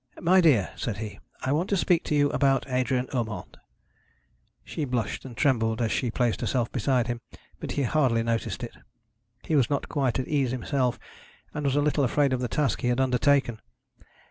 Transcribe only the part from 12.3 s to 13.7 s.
of the task he had undertaken.